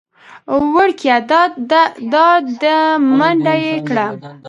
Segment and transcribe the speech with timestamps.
[0.73, 1.17] وېړکيه
[2.11, 2.77] دا ده
[3.17, 4.07] منډه يې کړه.